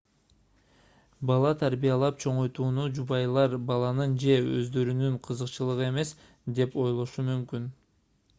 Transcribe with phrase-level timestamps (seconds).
[1.31, 6.17] бала тарбиялап чоңойтууну жубайлар баланын же өздөрүнүн кызыкчылыгы эмес
[6.63, 7.71] деп ойлошу мүмкүн